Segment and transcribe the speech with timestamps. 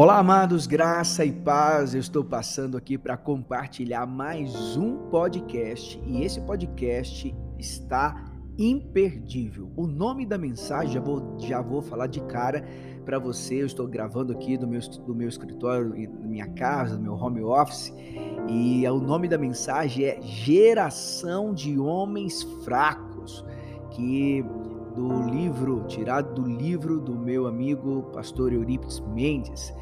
[0.00, 1.92] Olá, amados, graça e paz.
[1.92, 9.72] Eu estou passando aqui para compartilhar mais um podcast e esse podcast está imperdível.
[9.74, 12.64] O nome da mensagem já vou, já vou falar de cara
[13.04, 13.60] para você.
[13.60, 17.42] Eu estou gravando aqui do meu, do meu escritório, da minha casa, do meu home
[17.42, 17.92] office
[18.48, 23.44] e o nome da mensagem é Geração de Homens Fracos,
[23.90, 24.44] que
[24.98, 29.72] do livro, tirado do livro do meu amigo pastor Eurípides Mendes.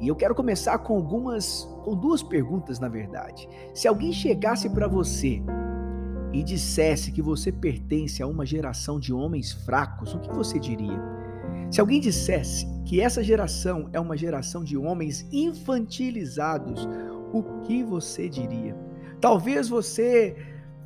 [0.00, 3.48] E eu quero começar com algumas, com duas perguntas, na verdade.
[3.72, 5.40] Se alguém chegasse para você
[6.32, 11.00] e dissesse que você pertence a uma geração de homens fracos, o que você diria?
[11.70, 16.88] Se alguém dissesse que essa geração é uma geração de homens infantilizados,
[17.32, 18.76] o que você diria?
[19.20, 20.36] Talvez você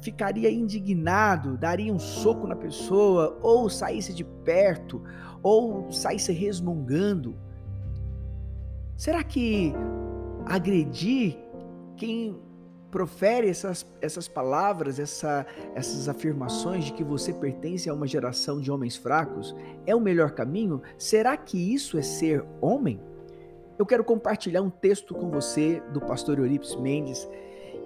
[0.01, 5.03] ficaria indignado, daria um soco na pessoa, ou saísse de perto,
[5.43, 7.37] ou saísse resmungando.
[8.97, 9.73] Será que
[10.47, 11.37] agredir
[11.97, 12.37] quem
[12.91, 18.71] profere essas, essas palavras, essa, essas afirmações de que você pertence a uma geração de
[18.71, 19.55] homens fracos
[19.87, 20.81] é o melhor caminho?
[20.97, 23.01] Será que isso é ser homem?
[23.79, 27.29] Eu quero compartilhar um texto com você do pastor Eurípides Mendes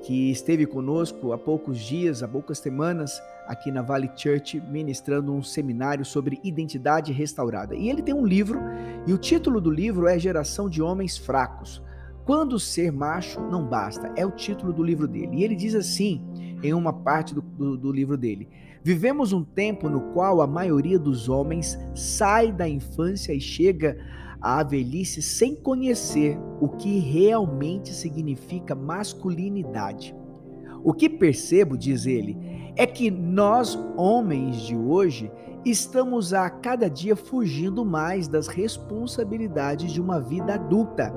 [0.03, 5.43] que esteve conosco há poucos dias, há poucas semanas, aqui na Valley Church, ministrando um
[5.43, 7.75] seminário sobre identidade restaurada.
[7.75, 8.61] E ele tem um livro,
[9.07, 11.83] e o título do livro é Geração de Homens Fracos.
[12.25, 15.37] Quando ser macho não basta, é o título do livro dele.
[15.39, 16.21] E ele diz assim,
[16.63, 18.49] em uma parte do, do, do livro dele:
[18.83, 23.97] Vivemos um tempo no qual a maioria dos homens sai da infância e chega
[24.43, 30.15] à velhice sem conhecer o que realmente significa masculinidade.
[30.83, 32.37] O que percebo, diz ele,
[32.75, 35.31] é que nós, homens de hoje,
[35.65, 41.15] estamos a cada dia fugindo mais das responsabilidades de uma vida adulta.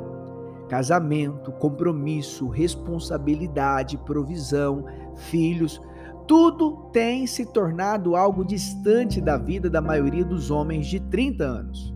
[0.70, 4.86] Casamento, compromisso, responsabilidade, provisão,
[5.16, 5.82] filhos,
[6.28, 11.95] tudo tem se tornado algo distante da vida da maioria dos homens de 30 anos.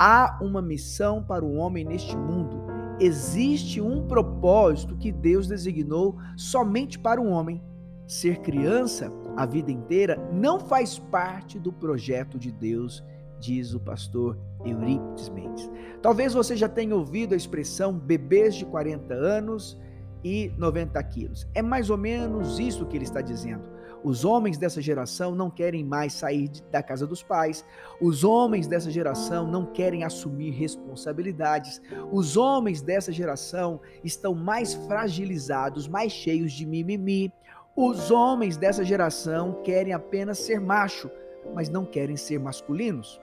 [0.00, 2.62] Há uma missão para o homem neste mundo.
[3.00, 7.60] Existe um propósito que Deus designou somente para o homem.
[8.06, 13.04] Ser criança a vida inteira não faz parte do projeto de Deus,
[13.40, 15.68] diz o pastor Eurípides Mendes.
[16.00, 19.76] Talvez você já tenha ouvido a expressão bebês de 40 anos
[20.22, 21.48] e 90 quilos.
[21.56, 23.64] É mais ou menos isso que ele está dizendo.
[24.04, 27.64] Os homens dessa geração não querem mais sair da casa dos pais.
[28.00, 31.80] Os homens dessa geração não querem assumir responsabilidades.
[32.12, 37.32] Os homens dessa geração estão mais fragilizados, mais cheios de mimimi.
[37.74, 41.10] Os homens dessa geração querem apenas ser macho,
[41.54, 43.20] mas não querem ser masculinos.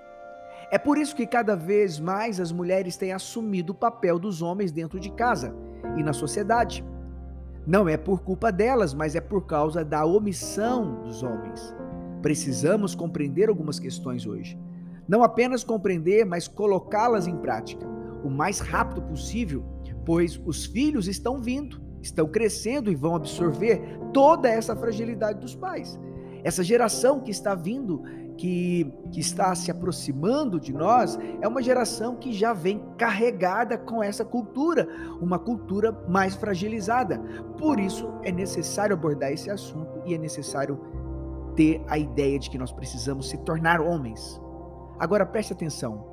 [0.71, 4.71] É por isso que cada vez mais as mulheres têm assumido o papel dos homens
[4.71, 5.55] dentro de casa
[5.97, 6.83] e na sociedade.
[7.67, 11.75] Não é por culpa delas, mas é por causa da omissão dos homens.
[12.21, 14.57] Precisamos compreender algumas questões hoje.
[15.07, 17.87] Não apenas compreender, mas colocá-las em prática
[18.23, 19.63] o mais rápido possível,
[20.03, 23.81] pois os filhos estão vindo, estão crescendo e vão absorver
[24.13, 25.99] toda essa fragilidade dos pais.
[26.43, 28.03] Essa geração que está vindo
[28.37, 34.03] que, que está se aproximando de nós é uma geração que já vem carregada com
[34.03, 34.87] essa cultura,
[35.21, 37.19] uma cultura mais fragilizada.
[37.57, 40.79] Por isso é necessário abordar esse assunto e é necessário
[41.55, 44.41] ter a ideia de que nós precisamos se tornar homens.
[44.99, 46.05] Agora preste atenção: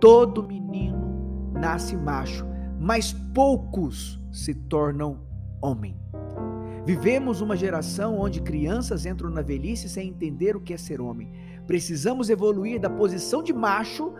[0.00, 2.46] todo menino nasce macho,
[2.78, 5.18] mas poucos se tornam
[5.60, 5.98] homem.
[6.86, 11.30] Vivemos uma geração onde crianças entram na velhice sem entender o que é ser homem.
[11.70, 14.12] Precisamos evoluir da posição de macho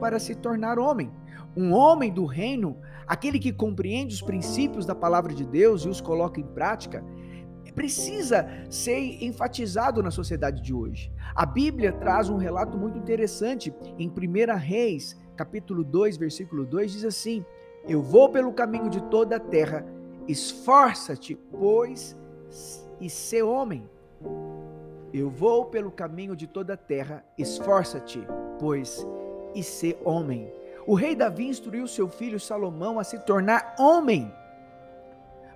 [0.00, 1.12] para se tornar homem.
[1.54, 6.00] Um homem do reino, aquele que compreende os princípios da palavra de Deus e os
[6.00, 7.04] coloca em prática,
[7.74, 11.12] precisa ser enfatizado na sociedade de hoje.
[11.34, 17.04] A Bíblia traz um relato muito interessante em 1 Reis, capítulo 2, versículo 2, diz
[17.04, 17.44] assim:
[17.86, 19.84] Eu vou pelo caminho de toda a terra
[20.26, 22.16] Esforça-te, pois,
[22.98, 23.86] e ser homem.
[25.16, 28.20] Eu vou pelo caminho de toda a terra, esforça-te,
[28.58, 29.06] pois,
[29.54, 30.52] e ser homem.
[30.88, 34.28] O rei Davi instruiu seu filho Salomão a se tornar homem.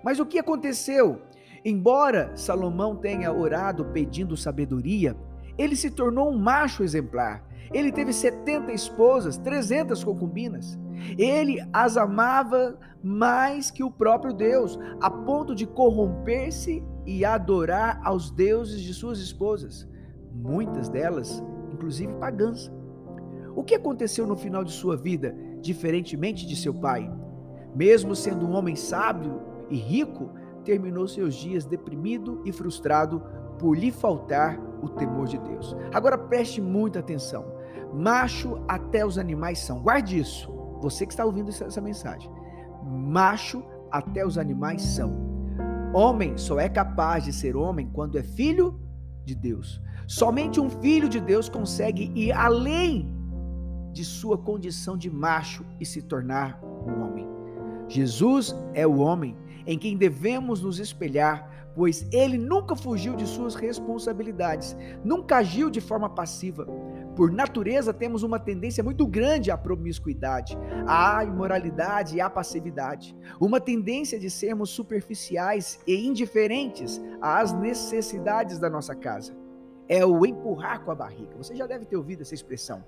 [0.00, 1.20] Mas o que aconteceu?
[1.64, 5.16] Embora Salomão tenha orado pedindo sabedoria,
[5.58, 7.42] ele se tornou um macho exemplar.
[7.74, 10.78] Ele teve 70 esposas, 300 concubinas.
[11.18, 18.30] Ele as amava mais que o próprio Deus, a ponto de corromper-se e adorar aos
[18.30, 19.88] deuses de suas esposas,
[20.32, 22.70] muitas delas, inclusive pagãs.
[23.56, 25.34] O que aconteceu no final de sua vida?
[25.60, 27.10] diferentemente de seu pai.
[27.74, 30.30] Mesmo sendo um homem sábio e rico,
[30.64, 33.22] terminou seus dias deprimido e frustrado
[33.58, 35.76] por lhe faltar o temor de Deus.
[35.92, 37.44] Agora preste muita atenção.
[37.92, 39.80] Macho até os animais são.
[39.80, 40.50] Guarde isso.
[40.80, 42.30] Você que está ouvindo essa mensagem.
[42.84, 45.27] Macho até os animais são.
[45.92, 48.80] Homem só é capaz de ser homem quando é filho
[49.24, 49.80] de Deus.
[50.06, 53.14] Somente um filho de Deus consegue ir além
[53.92, 57.26] de sua condição de macho e se tornar um homem.
[57.88, 59.36] Jesus é o homem
[59.66, 65.80] em quem devemos nos espelhar, pois ele nunca fugiu de suas responsabilidades, nunca agiu de
[65.80, 66.66] forma passiva.
[67.14, 70.58] Por natureza, temos uma tendência muito grande à promiscuidade,
[70.88, 73.16] à imoralidade e à passividade.
[73.40, 79.47] Uma tendência de sermos superficiais e indiferentes às necessidades da nossa casa
[79.88, 81.36] é o empurrar com a barriga.
[81.36, 82.84] Você já deve ter ouvido essa expressão.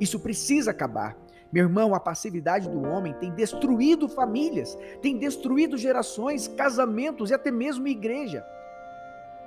[0.00, 1.16] Isso precisa acabar.
[1.52, 7.50] Meu irmão, a passividade do homem tem destruído famílias, tem destruído gerações, casamentos e até
[7.50, 8.44] mesmo igreja.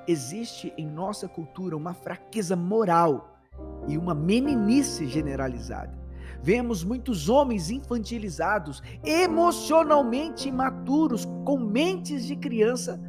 [0.08, 3.40] Existe em nossa cultura uma fraqueza moral
[3.88, 6.06] e uma meninice generalizada.
[6.42, 13.02] Vemos muitos homens infantilizados, emocionalmente imaturos, com mentes de criança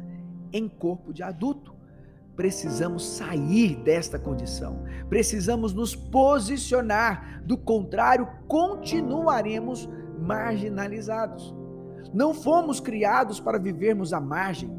[0.51, 1.76] em corpo de adulto
[2.37, 9.89] precisamos sair desta condição, precisamos nos posicionar, do contrário, continuaremos
[10.19, 11.53] marginalizados.
[12.13, 14.71] Não fomos criados para vivermos à margem.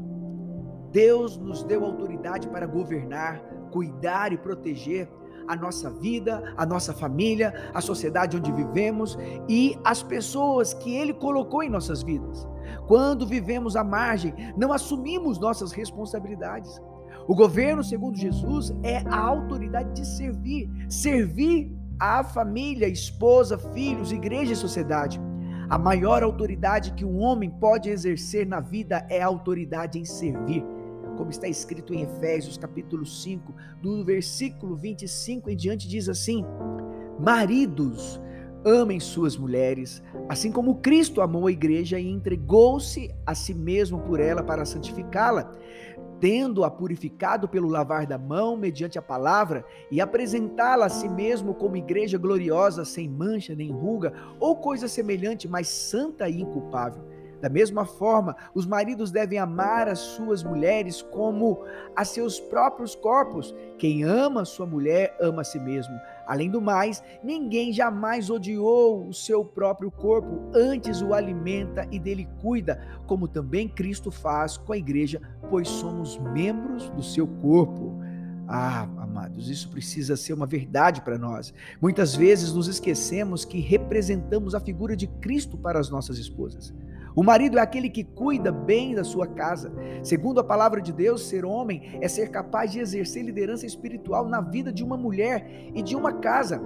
[0.91, 3.39] Deus nos deu autoridade para governar,
[3.71, 5.07] cuidar e proteger
[5.47, 9.17] a nossa vida, a nossa família, a sociedade onde vivemos
[9.47, 12.47] e as pessoas que Ele colocou em nossas vidas.
[12.87, 16.79] Quando vivemos à margem, não assumimos nossas responsabilidades.
[17.29, 24.53] O governo, segundo Jesus, é a autoridade de servir, servir a família, esposa, filhos, igreja
[24.53, 25.21] e sociedade.
[25.69, 30.65] A maior autoridade que um homem pode exercer na vida é a autoridade em servir.
[31.17, 36.43] Como está escrito em Efésios capítulo 5, do versículo 25 em diante, diz assim:
[37.19, 38.19] Maridos,
[38.65, 44.19] amem suas mulheres, assim como Cristo amou a igreja e entregou-se a si mesmo por
[44.19, 45.51] ela para santificá-la
[46.19, 51.77] tendo-a purificado pelo lavar da mão mediante a palavra e apresentá-la a si mesmo como
[51.77, 57.03] igreja gloriosa, sem mancha nem ruga, ou coisa semelhante, mas santa e inculpável.
[57.41, 61.63] Da mesma forma, os maridos devem amar as suas mulheres como
[61.95, 63.55] a seus próprios corpos.
[63.77, 65.93] Quem ama sua mulher ama a si mesmo.
[66.29, 72.29] Além do mais, ninguém jamais odiou o seu próprio corpo, antes o alimenta e dele
[72.39, 77.99] cuida, como também Cristo faz com a igreja, pois somos membros do seu corpo.
[78.47, 81.51] Ah, amados, isso precisa ser uma verdade para nós.
[81.81, 86.71] Muitas vezes nos esquecemos que representamos a figura de Cristo para as nossas esposas.
[87.15, 89.73] O marido é aquele que cuida bem da sua casa.
[90.03, 94.41] Segundo a palavra de Deus, ser homem é ser capaz de exercer liderança espiritual na
[94.41, 96.61] vida de uma mulher e de uma casa.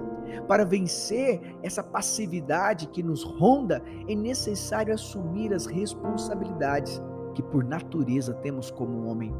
[0.48, 7.00] Para vencer essa passividade que nos ronda, é necessário assumir as responsabilidades
[7.34, 9.34] que por natureza temos como homem.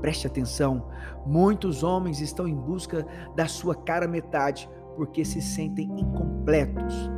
[0.00, 0.86] Preste atenção,
[1.24, 7.10] muitos homens estão em busca da sua cara metade porque se sentem incompletos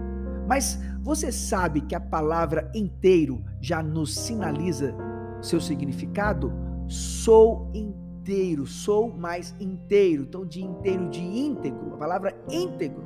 [0.46, 4.94] mas você sabe que a palavra inteiro já nos sinaliza
[5.40, 6.52] seu significado?
[6.88, 10.24] Sou inteiro, sou mais inteiro.
[10.24, 13.04] Então, de inteiro, de íntegro, a palavra íntegro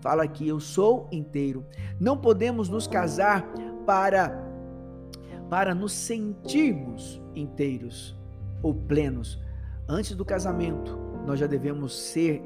[0.00, 1.64] fala que eu sou inteiro.
[1.98, 3.46] Não podemos nos casar
[3.86, 4.42] para
[5.48, 8.16] para nos sentirmos inteiros
[8.62, 9.40] ou plenos.
[9.86, 12.42] Antes do casamento, nós já devemos ser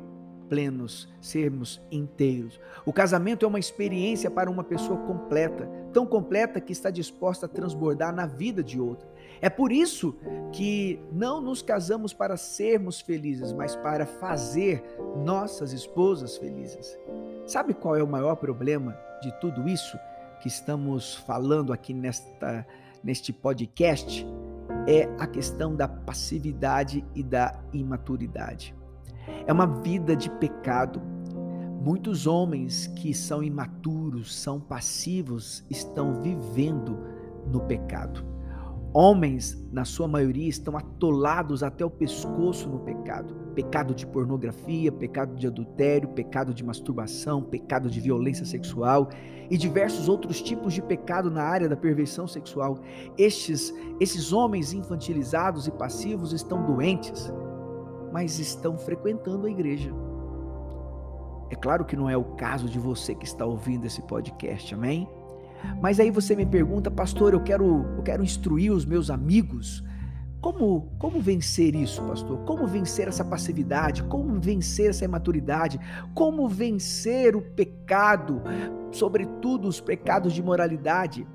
[0.48, 2.58] plenos, sermos inteiros.
[2.84, 7.48] O casamento é uma experiência para uma pessoa completa, tão completa que está disposta a
[7.48, 9.08] transbordar na vida de outra.
[9.40, 10.16] É por isso
[10.52, 14.82] que não nos casamos para sermos felizes, mas para fazer
[15.24, 16.98] nossas esposas felizes.
[17.46, 19.98] Sabe qual é o maior problema de tudo isso
[20.40, 22.66] que estamos falando aqui nesta,
[23.02, 24.26] neste podcast?
[24.86, 28.77] É a questão da passividade e da imaturidade.
[29.46, 31.00] É uma vida de pecado.
[31.80, 36.98] Muitos homens que são imaturos, são passivos, estão vivendo
[37.46, 38.38] no pecado.
[38.92, 43.34] Homens, na sua maioria, estão atolados até o pescoço no pecado.
[43.54, 49.10] Pecado de pornografia, pecado de adultério, pecado de masturbação, pecado de violência sexual
[49.50, 52.78] e diversos outros tipos de pecado na área da perversão sexual.
[53.16, 57.30] Estes, esses homens infantilizados e passivos estão doentes
[58.12, 59.92] mas estão frequentando a igreja.
[61.50, 65.08] É claro que não é o caso de você que está ouvindo esse podcast, amém?
[65.80, 69.82] Mas aí você me pergunta, pastor, eu quero, eu quero instruir os meus amigos.
[70.40, 72.38] Como, como vencer isso, pastor?
[72.44, 74.04] Como vencer essa passividade?
[74.04, 75.80] Como vencer essa imaturidade?
[76.14, 78.42] Como vencer o pecado,
[78.92, 81.26] sobretudo os pecados de moralidade?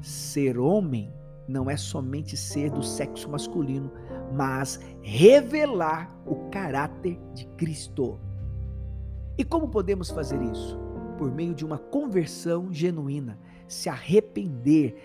[0.00, 1.12] Ser homem
[1.48, 3.90] não é somente ser do sexo masculino,
[4.32, 8.18] mas revelar o caráter de Cristo.
[9.36, 10.78] E como podemos fazer isso?
[11.18, 14.96] Por meio de uma conversão genuína, se arrepender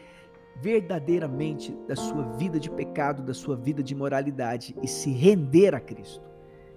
[0.62, 5.80] verdadeiramente da sua vida de pecado, da sua vida de moralidade e se render a
[5.80, 6.24] Cristo.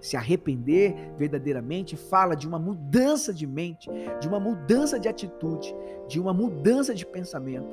[0.01, 3.89] Se arrepender verdadeiramente fala de uma mudança de mente,
[4.21, 5.75] de uma mudança de atitude,
[6.07, 7.69] de uma mudança de pensamento.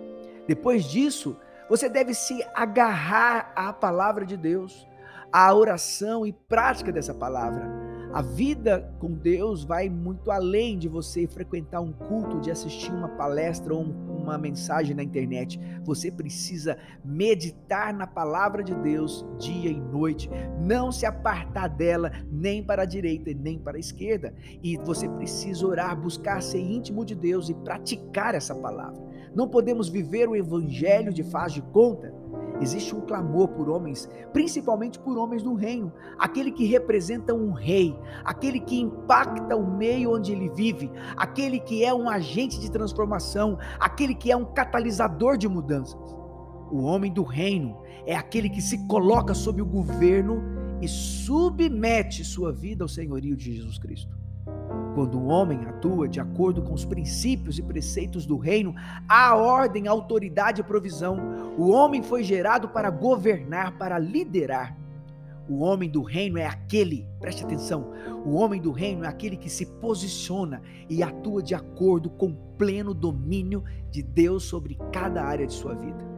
[0.47, 1.37] Depois disso,
[1.69, 4.87] você deve se agarrar à palavra de Deus,
[5.31, 7.85] à oração e prática dessa palavra.
[8.13, 13.09] A vida com Deus vai muito além de você frequentar um culto, de assistir uma
[13.09, 15.59] palestra ou uma mensagem na internet.
[15.83, 20.29] Você precisa meditar na palavra de Deus dia e noite,
[20.61, 24.33] não se apartar dela nem para a direita nem para a esquerda.
[24.63, 29.03] E você precisa orar, buscar ser íntimo de Deus e praticar essa palavra.
[29.35, 32.13] Não podemos viver o evangelho de faz de conta
[32.61, 37.97] Existe um clamor por homens, principalmente por homens do reino, aquele que representa um rei,
[38.23, 43.57] aquele que impacta o meio onde ele vive, aquele que é um agente de transformação,
[43.77, 45.99] aquele que é um catalisador de mudanças.
[46.71, 50.41] O homem do reino é aquele que se coloca sob o governo
[50.81, 54.24] e submete sua vida ao senhorio de Jesus Cristo.
[54.95, 58.73] Quando um homem atua de acordo com os princípios e preceitos do reino,
[59.09, 61.53] há ordem, autoridade e provisão.
[61.57, 64.73] O homem foi gerado para governar, para liderar.
[65.49, 67.91] O homem do reino é aquele, preste atenção,
[68.25, 72.37] o homem do reino é aquele que se posiciona e atua de acordo com o
[72.57, 76.15] pleno domínio de Deus sobre cada área de sua vida.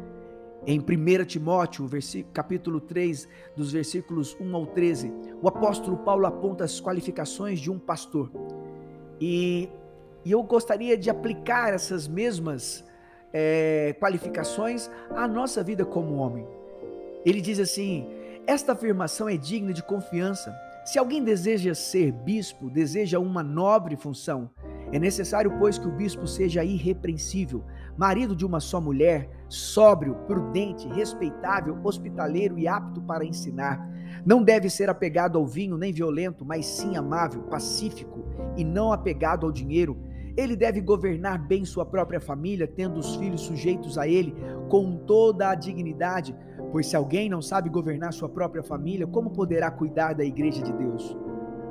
[0.65, 1.89] Em 1 Timóteo,
[2.33, 7.79] capítulo 3, dos versículos 1 ao 13, o apóstolo Paulo aponta as qualificações de um
[7.79, 8.29] pastor.
[9.19, 9.69] E,
[10.23, 12.83] e eu gostaria de aplicar essas mesmas
[13.33, 16.47] é, qualificações à nossa vida como homem.
[17.25, 18.07] Ele diz assim:
[18.45, 20.55] esta afirmação é digna de confiança.
[20.85, 24.49] Se alguém deseja ser bispo, deseja uma nobre função,
[24.91, 27.63] é necessário, pois, que o bispo seja irrepreensível,
[27.97, 33.85] marido de uma só mulher, sóbrio, prudente, respeitável, hospitaleiro e apto para ensinar.
[34.25, 38.25] Não deve ser apegado ao vinho nem violento, mas sim amável, pacífico
[38.55, 39.97] e não apegado ao dinheiro.
[40.37, 44.35] Ele deve governar bem sua própria família, tendo os filhos sujeitos a ele
[44.69, 46.35] com toda a dignidade,
[46.71, 50.71] pois se alguém não sabe governar sua própria família, como poderá cuidar da igreja de
[50.71, 51.17] Deus?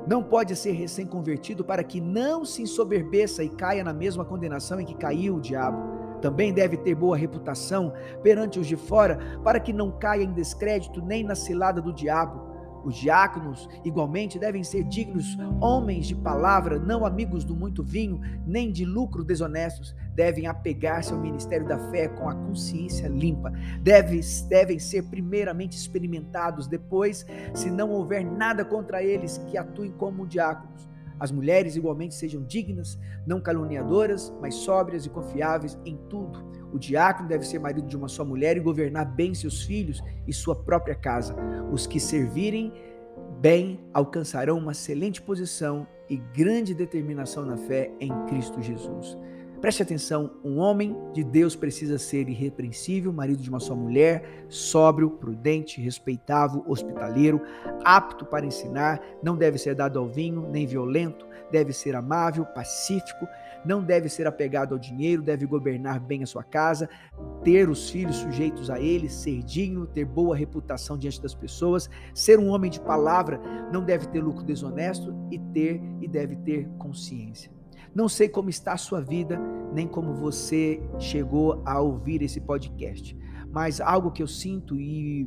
[0.06, 4.84] Não pode ser recém-convertido para que não se ensoberbeça e caia na mesma condenação em
[4.84, 5.82] que caiu o diabo.
[6.20, 11.02] Também deve ter boa reputação perante os de fora, para que não caia em descrédito
[11.02, 12.55] nem na cilada do diabo.
[12.85, 18.71] Os diáconos, igualmente, devem ser dignos homens de palavra, não amigos do muito vinho, nem
[18.71, 19.95] de lucro desonestos.
[20.14, 23.52] Devem apegar-se ao ministério da fé com a consciência limpa.
[23.80, 30.26] Deve, devem ser primeiramente experimentados, depois, se não houver nada contra eles, que atuem como
[30.26, 30.88] diáconos.
[31.18, 37.28] As mulheres igualmente sejam dignas, não caluniadoras, mas sóbrias e confiáveis em tudo o diácono
[37.28, 40.95] deve ser marido de uma só mulher e governar bem seus filhos e sua própria
[40.95, 41.35] casa.
[41.73, 42.73] Os que servirem
[43.40, 49.16] bem alcançarão uma excelente posição e grande determinação na fé em Cristo Jesus.
[49.61, 55.11] Preste atenção, um homem de Deus precisa ser irrepreensível, marido de uma só mulher, sóbrio,
[55.11, 57.40] prudente, respeitável, hospitaleiro,
[57.83, 63.26] apto para ensinar, não deve ser dado ao vinho, nem violento, deve ser amável, pacífico,
[63.65, 66.88] não deve ser apegado ao dinheiro, deve governar bem a sua casa,
[67.43, 72.38] ter os filhos sujeitos a ele, ser digno, ter boa reputação diante das pessoas, ser
[72.38, 73.41] um homem de palavra,
[73.73, 77.50] não deve ter lucro desonesto e ter e deve ter consciência.
[77.95, 79.41] Não sei como está a sua vida,
[79.73, 83.17] nem como você chegou a ouvir esse podcast,
[83.56, 85.26] mas algo que eu sinto e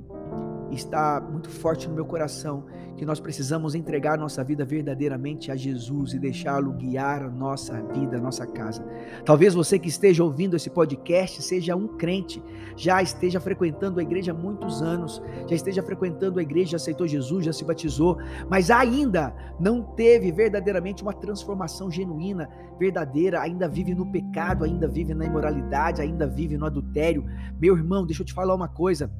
[0.72, 2.64] está muito forte no meu coração
[2.96, 8.18] que nós precisamos entregar nossa vida verdadeiramente a Jesus e deixá-lo guiar a nossa vida,
[8.18, 8.86] a nossa casa.
[9.24, 12.44] Talvez você que esteja ouvindo esse podcast seja um crente,
[12.76, 17.46] já esteja frequentando a igreja há muitos anos, já esteja frequentando a igreja, aceitou Jesus,
[17.46, 18.18] já se batizou,
[18.50, 25.14] mas ainda não teve verdadeiramente uma transformação genuína, verdadeira, ainda vive no pecado, ainda vive
[25.14, 27.26] na imoralidade, ainda vive no adultério.
[27.60, 29.12] Meu irmão, deixa eu te falar uma coisa.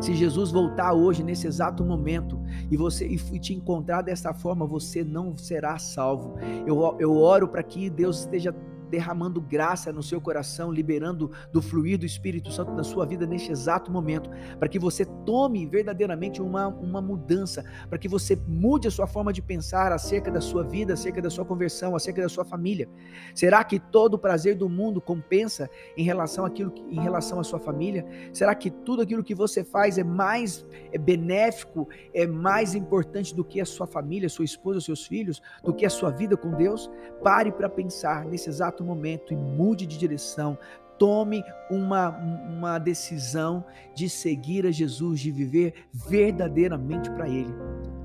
[0.00, 5.04] Se Jesus voltar hoje, nesse exato momento, e você e te encontrar dessa forma, você
[5.04, 6.36] não será salvo.
[6.66, 8.54] Eu, eu oro para que Deus esteja
[8.90, 13.52] derramando graça no seu coração, liberando do fluir do Espírito Santo na sua vida neste
[13.52, 18.90] exato momento, para que você tome verdadeiramente uma, uma mudança, para que você mude a
[18.90, 22.44] sua forma de pensar acerca da sua vida, acerca da sua conversão, acerca da sua
[22.44, 22.88] família.
[23.34, 27.58] Será que todo o prazer do mundo compensa em relação àquilo em relação à sua
[27.58, 28.06] família?
[28.32, 33.44] Será que tudo aquilo que você faz é mais é benéfico, é mais importante do
[33.44, 36.90] que a sua família, sua esposa, seus filhos, do que a sua vida com Deus?
[37.22, 40.58] Pare para pensar nesse exato exato momento e mude de direção.
[40.98, 47.54] Tome uma, uma decisão de seguir a Jesus, de viver verdadeiramente para Ele,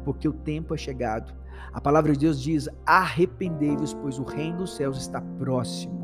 [0.04, 1.34] porque o tempo é chegado.
[1.72, 6.03] A palavra de Deus diz: arrependei-vos, pois o reino dos céus está próximo.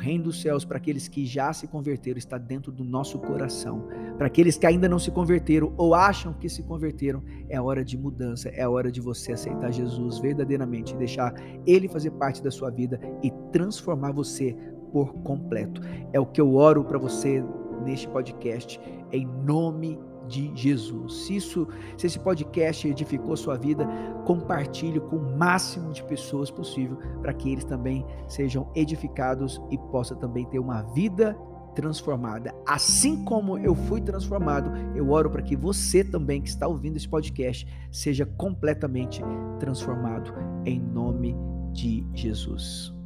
[0.00, 3.86] Reino dos céus, para aqueles que já se converteram, está dentro do nosso coração.
[4.16, 7.96] Para aqueles que ainda não se converteram ou acham que se converteram, é hora de
[7.96, 11.34] mudança, é hora de você aceitar Jesus verdadeiramente, deixar
[11.66, 14.56] Ele fazer parte da sua vida e transformar você
[14.90, 15.82] por completo.
[16.12, 17.44] É o que eu oro para você
[17.84, 18.80] neste podcast,
[19.12, 21.26] em nome de de Jesus.
[21.26, 21.68] Se isso,
[21.98, 23.86] se esse podcast edificou sua vida,
[24.24, 30.16] compartilhe com o máximo de pessoas possível para que eles também sejam edificados e possam
[30.16, 31.36] também ter uma vida
[31.74, 32.54] transformada.
[32.66, 37.08] Assim como eu fui transformado, eu oro para que você também que está ouvindo esse
[37.08, 39.20] podcast seja completamente
[39.58, 40.32] transformado
[40.64, 41.36] em nome
[41.72, 42.99] de Jesus.